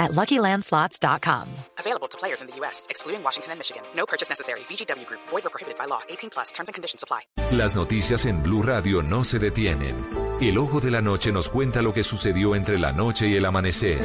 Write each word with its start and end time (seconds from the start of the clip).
at 0.00 0.12
LuckyLandSlots.com. 0.12 1.48
Available 1.78 2.08
to 2.08 2.18
players 2.18 2.40
in 2.42 2.48
the 2.48 2.56
U.S., 2.56 2.86
excluding 2.90 3.22
Washington 3.22 3.52
and 3.52 3.60
Michigan. 3.60 3.82
No 3.94 4.06
purchase 4.06 4.28
necessary. 4.28 4.60
VGW 4.60 5.06
Group. 5.06 5.20
Void 5.28 5.46
or 5.46 5.50
prohibited 5.50 5.78
by 5.78 5.84
law. 5.84 6.00
18 6.08 6.30
plus. 6.30 6.50
Terms 6.52 6.68
and 6.68 6.74
conditions 6.74 7.04
apply. 7.04 7.20
Las 7.52 7.76
noticias 7.76 8.26
en 8.26 8.42
Blue 8.42 8.62
Radio 8.62 9.02
no 9.02 9.22
se 9.22 9.38
detienen. 9.38 9.94
El 10.40 10.58
ojo 10.58 10.80
de 10.80 10.90
la 10.90 11.02
noche 11.02 11.30
nos 11.30 11.50
cuenta 11.50 11.82
lo 11.82 11.92
que 11.92 12.02
sucedió 12.02 12.54
entre 12.54 12.78
la 12.78 12.92
noche 12.92 13.28
y 13.28 13.36
el 13.36 13.44
amanecer. 13.44 14.00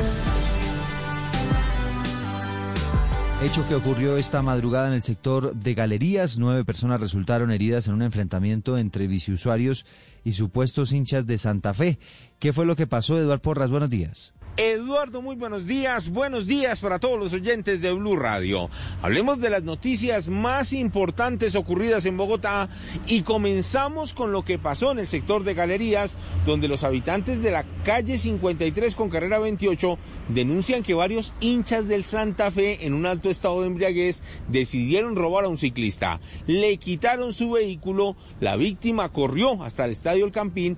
Hecho 3.42 3.68
que 3.68 3.76
ocurrió 3.76 4.18
esta 4.18 4.42
madrugada 4.42 4.88
en 4.88 4.94
el 4.94 5.02
sector 5.02 5.54
de 5.54 5.74
galerías. 5.76 6.38
Nueve 6.38 6.66
personas 6.66 7.00
resultaron 7.00 7.52
heridas 7.52 7.88
en 7.88 7.94
un 7.94 8.02
enfrentamiento 8.02 8.78
entre 8.78 9.08
biciusuarios 9.08 9.86
y 10.24 10.32
supuestos 10.32 10.92
hinchas 10.94 11.28
de 11.28 11.38
Santa 11.38 11.74
Fe. 11.74 12.00
¿Qué 12.40 12.54
fue 12.54 12.66
lo 12.66 12.76
que 12.76 12.88
pasó, 12.88 13.18
Eduardo 13.18 13.42
Porras? 13.42 13.70
Buenos 13.70 13.90
días. 13.90 14.34
Eduardo, 14.58 15.22
muy 15.22 15.36
buenos 15.36 15.68
días. 15.68 16.10
Buenos 16.10 16.48
días 16.48 16.80
para 16.80 16.98
todos 16.98 17.20
los 17.20 17.34
oyentes 17.34 17.82
de 17.82 17.92
Blue 17.92 18.16
Radio. 18.16 18.70
Hablemos 19.02 19.42
de 19.42 19.50
las 19.50 19.64
noticias 19.64 20.30
más 20.30 20.72
importantes 20.72 21.56
ocurridas 21.56 22.06
en 22.06 22.16
Bogotá 22.16 22.70
y 23.06 23.24
comenzamos 23.24 24.14
con 24.14 24.32
lo 24.32 24.46
que 24.46 24.58
pasó 24.58 24.94
en 24.94 25.00
el 25.00 25.10
sector 25.10 25.44
de 25.44 25.56
galerías, 25.56 26.18
donde 26.46 26.70
los 26.70 26.86
habitantes 26.86 27.44
de 27.44 27.52
la 27.52 27.66
calle 27.84 28.18
53 28.18 28.96
con 28.96 29.10
carrera 29.10 29.40
28 29.40 29.98
denuncian 30.30 30.84
que 30.84 30.94
varios 30.94 31.34
hinchas 31.42 31.90
del 31.90 32.06
Santa 32.06 32.50
Fe 32.50 32.86
en 32.86 32.94
un 32.94 33.06
alto 33.06 33.30
estado 33.30 33.60
de 33.60 33.68
embriaguez 33.68 34.24
decidieron 34.48 35.18
robar 35.18 35.44
a 35.44 35.50
un 35.50 35.58
ciclista. 35.58 36.22
Le 36.48 36.78
quitaron 36.78 37.34
su 37.34 37.52
vehículo, 37.52 38.16
la 38.40 38.56
víctima 38.56 39.10
corrió 39.10 39.62
hasta 39.64 39.84
el 39.84 39.92
estadio 39.92 40.24
El 40.24 40.32
Campín 40.32 40.78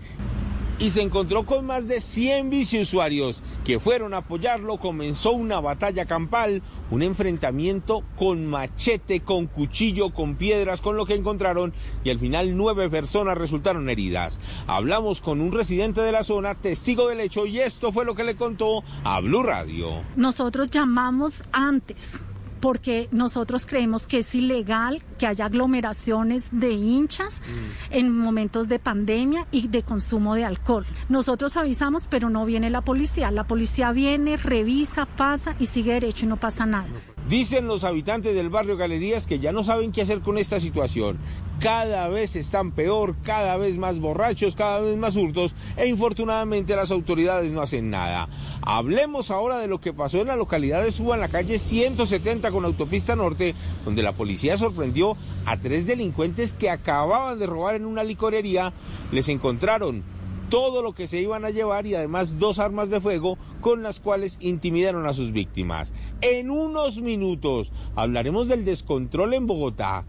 y 0.80 0.92
se 0.92 1.02
encontró 1.02 1.46
con 1.46 1.66
más 1.66 1.88
de 1.88 2.02
100 2.02 2.50
biciusuarios 2.50 3.42
que 3.64 3.80
fueron 3.80 4.14
a 4.14 4.18
apoyarlo. 4.18 4.78
Comenzó 4.78 5.32
una 5.32 5.60
batalla 5.60 6.06
campal, 6.06 6.62
un 6.92 7.02
enfrentamiento 7.02 8.04
con 8.16 8.46
machete, 8.48 9.22
con 9.22 9.48
cuchillo, 9.48 10.14
con 10.14 10.36
piedras, 10.36 10.82
con 10.82 10.96
lo 10.96 11.06
que 11.06 11.16
encontraron 11.16 11.74
y 12.04 12.10
al 12.10 12.20
final 12.20 12.56
nueve 12.56 12.90
personas 12.90 13.38
resultaron 13.38 13.90
heridas. 13.90 14.40
Hablamos 14.68 15.22
con 15.22 15.42
un 15.42 15.52
residente 15.52 16.02
de 16.02 16.12
la 16.12 16.24
zona, 16.24 16.56
testigo 16.56 17.10
del 17.10 17.22
hecho 17.22 17.46
y 17.46 17.60
esto 17.60 17.92
fue 17.92 18.06
lo 18.06 18.16
que 18.16 18.24
le 18.24 18.36
contó 18.36 18.84
a 19.04 19.20
Blue 19.20 19.44
Radio. 19.44 20.04
Nosotros 20.16 20.70
llamamos 20.70 21.44
antes 21.52 22.22
porque 22.60 23.08
nosotros 23.12 23.66
creemos 23.66 24.08
que 24.08 24.20
es 24.20 24.36
ilegal 24.36 25.04
que 25.18 25.28
haya 25.28 25.46
aglomeraciones 25.46 26.50
de 26.52 26.72
hinchas 26.72 27.42
en 27.90 28.18
momentos 28.18 28.68
de 28.68 28.80
pandemia 28.80 29.48
y 29.52 29.68
de 29.68 29.84
consumo 29.84 30.36
de 30.36 30.46
alcohol. 30.46 30.86
Nosotros 31.10 31.58
avisamos, 31.58 32.08
pero 32.10 32.30
no 32.30 32.46
viene 32.46 32.70
la 32.70 32.82
policía. 32.82 33.32
La 33.32 33.46
policía 33.46 33.92
viene, 33.92 34.38
revisa, 34.38 35.06
pasa 35.06 35.56
y 35.60 35.66
sigue 35.68 35.94
derecho 35.94 36.26
y 36.26 36.30
no 36.30 36.38
pasa 36.38 36.66
nada. 36.66 36.88
Dicen 37.28 37.68
los 37.68 37.84
habitantes 37.84 38.34
del 38.34 38.50
barrio 38.50 38.78
Galerías 38.78 39.26
que 39.26 39.40
ya 39.40 39.52
no 39.52 39.64
saben 39.64 39.92
qué 39.92 40.02
hacer 40.02 40.22
con 40.22 40.38
esta 40.38 40.60
situación. 40.60 41.18
Cada 41.60 42.08
vez 42.08 42.36
están 42.36 42.72
peor, 42.72 43.16
cada 43.24 43.58
vez 43.58 43.80
más 43.80 43.98
borrachos, 43.98 44.56
cada 44.56 44.80
vez 44.80 44.96
más 44.96 45.16
hurtos 45.16 45.56
e 45.76 45.88
infortunadamente 45.88 46.76
las 46.76 46.92
autoridades 46.92 47.52
no 47.52 47.62
hacen 47.62 47.90
nada. 47.90 48.30
Hablemos 48.62 49.32
ahora 49.32 49.58
de 49.58 49.68
lo 49.68 49.82
que 49.82 49.92
pasó 49.92 50.22
en 50.22 50.28
la 50.28 50.36
localidad 50.36 50.84
de 50.84 50.92
Suba, 50.92 51.16
en 51.16 51.22
la 51.22 51.30
calle 51.30 51.58
170 51.58 52.52
con 52.52 52.64
autopista 52.64 53.16
norte, 53.16 53.56
donde 53.86 54.04
la 54.04 54.14
policía 54.14 54.56
sorprendió 54.56 55.18
a 55.46 55.58
tres 55.58 55.88
delincuentes 55.88 56.54
que 56.54 56.70
acababan 56.70 57.40
de 57.40 57.48
robar 57.48 57.74
en 57.74 57.86
una 57.86 58.04
licorería. 58.04 58.74
Les 59.12 59.28
encontraron 59.28 60.04
todo 60.50 60.84
lo 60.84 60.94
que 60.94 61.08
se 61.08 61.20
iban 61.20 61.44
a 61.44 61.50
llevar 61.50 61.88
y 61.88 61.96
además 61.96 62.38
dos 62.38 62.60
armas 62.60 62.90
de 62.90 63.02
fuego 63.02 63.38
con 63.62 63.82
las 63.82 64.00
cuales 64.00 64.38
intimidaron 64.42 65.08
a 65.08 65.14
sus 65.14 65.32
víctimas. 65.32 65.92
En 66.22 66.52
unos 66.52 67.02
minutos 67.02 67.72
hablaremos 67.96 68.48
del 68.48 68.64
descontrol 68.64 69.34
en 69.34 69.48
Bogotá. 69.48 70.06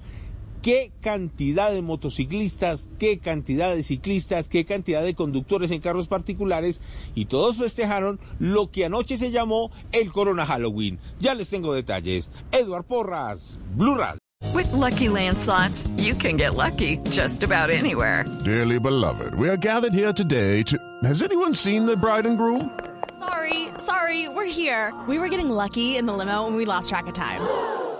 Qué 0.62 0.92
cantidad 1.00 1.72
de 1.72 1.82
motociclistas, 1.82 2.88
qué 2.98 3.18
cantidad 3.18 3.74
de 3.74 3.82
ciclistas, 3.82 4.48
qué 4.48 4.64
cantidad 4.64 5.04
de 5.04 5.14
conductores 5.14 5.70
en 5.70 5.80
carros 5.80 6.08
particulares 6.08 6.80
y 7.14 7.26
todos 7.26 7.58
festejaron 7.58 8.18
lo 8.40 8.70
que 8.70 8.84
anoche 8.84 9.16
se 9.16 9.30
llamó 9.30 9.70
el 9.92 10.10
Corona 10.10 10.46
Halloween. 10.46 10.98
Ya 11.20 11.34
les 11.34 11.48
tengo 11.48 11.74
detalles. 11.74 12.30
Edward 12.50 12.84
Porras, 12.84 13.58
Blue 13.76 13.96
Radio. 13.96 14.18
With 14.54 14.72
lucky 14.72 15.08
landslots, 15.08 15.88
you 15.98 16.14
can 16.14 16.36
get 16.36 16.54
lucky 16.54 16.98
just 17.10 17.42
about 17.42 17.70
anywhere. 17.70 18.24
Dearly 18.44 18.78
beloved, 18.80 19.34
we 19.34 19.48
are 19.48 19.56
gathered 19.56 19.92
here 19.92 20.12
today 20.12 20.62
to. 20.64 20.76
Has 21.04 21.22
anyone 21.22 21.54
seen 21.54 21.86
the 21.86 21.96
bride 21.96 22.26
and 22.26 22.36
groom? 22.36 22.70
Sorry, 23.18 23.68
sorry, 23.78 24.28
we're 24.28 24.44
here. 24.44 24.92
We 25.06 25.18
were 25.18 25.28
getting 25.28 25.50
lucky 25.50 25.96
in 25.96 26.06
the 26.06 26.12
limo 26.12 26.46
and 26.46 26.56
we 26.56 26.64
lost 26.64 26.88
track 26.88 27.06
of 27.06 27.14
time. 27.14 27.40